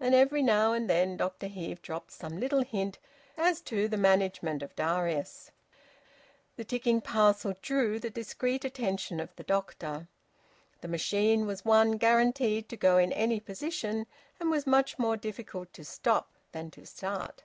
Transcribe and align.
And 0.00 0.14
every 0.14 0.42
now 0.42 0.72
and 0.72 0.88
then 0.88 1.18
Dr 1.18 1.46
Heve 1.46 1.82
dropped 1.82 2.10
some 2.10 2.40
little 2.40 2.62
hint 2.62 2.96
as 3.36 3.60
to 3.68 3.86
the 3.86 3.98
management 3.98 4.62
of 4.62 4.74
Darius. 4.74 5.50
The 6.56 6.64
ticking 6.64 7.02
parcel 7.02 7.52
drew 7.60 7.98
the 7.98 8.08
discreet 8.08 8.64
attention 8.64 9.20
of 9.20 9.36
the 9.36 9.42
doctor. 9.42 10.08
The 10.80 10.88
machine 10.88 11.44
was 11.44 11.66
one 11.66 11.98
guaranteed 11.98 12.70
to 12.70 12.78
go 12.78 12.96
in 12.96 13.12
any 13.12 13.40
position, 13.40 14.06
and 14.40 14.50
was 14.50 14.66
much 14.66 14.98
more 14.98 15.18
difficult 15.18 15.74
to 15.74 15.84
stop 15.84 16.30
than 16.52 16.70
to 16.70 16.86
start. 16.86 17.42